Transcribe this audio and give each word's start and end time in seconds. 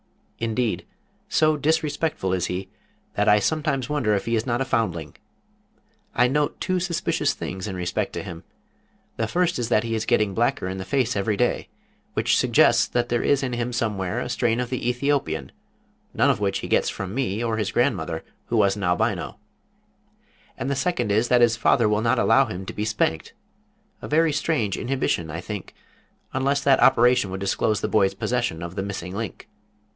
Indeed, 0.39 0.87
so 1.29 1.55
disrespectful 1.55 2.33
is 2.33 2.47
he 2.47 2.67
that 3.13 3.29
I 3.29 3.37
sometimes 3.37 3.87
wonder 3.91 4.15
if 4.15 4.25
he 4.25 4.35
is 4.35 4.47
not 4.47 4.59
a 4.59 4.65
foundling. 4.65 5.15
I 6.15 6.27
note 6.27 6.59
two 6.59 6.79
suspicious 6.79 7.35
things 7.35 7.67
in 7.67 7.75
respect 7.75 8.11
to 8.13 8.23
him. 8.23 8.43
The 9.17 9.27
first 9.27 9.59
is 9.59 9.69
that 9.69 9.83
he 9.83 9.93
is 9.93 10.07
getting 10.07 10.33
blacker 10.33 10.67
in 10.67 10.79
the 10.79 10.85
face 10.85 11.15
every 11.15 11.37
day, 11.37 11.69
which 12.15 12.35
suggests 12.37 12.87
that 12.87 13.09
there 13.09 13.21
is 13.21 13.43
in 13.43 13.53
him 13.53 13.71
somewhere 13.71 14.19
a 14.19 14.29
strain 14.29 14.59
of 14.59 14.71
the 14.71 14.81
Æthiopian, 14.91 15.51
none 16.15 16.31
of 16.31 16.39
which 16.39 16.57
he 16.59 16.67
gets 16.67 16.89
from 16.89 17.13
me 17.13 17.43
or 17.43 17.57
his 17.57 17.71
grandmother, 17.71 18.23
who 18.47 18.57
was 18.57 18.75
an 18.75 18.81
Albino. 18.83 19.37
And 20.57 20.71
the 20.71 20.75
second 20.75 21.11
is 21.11 21.27
that 21.27 21.41
his 21.41 21.55
father 21.55 21.87
will 21.87 22.01
not 22.01 22.17
allow 22.17 22.45
him 22.45 22.65
to 22.65 22.73
be 22.73 22.85
spanked, 22.85 23.33
a 24.01 24.07
very 24.07 24.33
strange 24.33 24.75
inhibition, 24.75 25.29
I 25.29 25.41
think, 25.41 25.75
unless 26.33 26.61
that 26.63 26.79
operation 26.81 27.29
would 27.29 27.39
disclose 27.39 27.81
the 27.81 27.87
boy's 27.87 28.15
possession 28.15 28.63
of 28.63 28.73
the 28.73 28.81
Missing 28.81 29.15
Link. 29.15 29.47